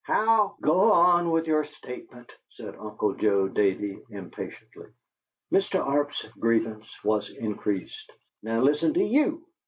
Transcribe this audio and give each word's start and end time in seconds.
How" 0.03 0.55
"Go 0.61 0.91
on 0.93 1.29
with 1.29 1.45
your 1.45 1.63
statement," 1.63 2.31
said 2.49 2.75
Uncle 2.75 3.13
Joe 3.13 3.47
Davey, 3.47 4.01
impatiently. 4.09 4.87
Mr. 5.51 5.79
Arp's 5.79 6.25
grievance 6.39 6.89
was 7.03 7.29
increased. 7.29 8.11
"Now 8.41 8.61
listen 8.61 8.95
to 8.95 9.03
YOU! 9.03 9.45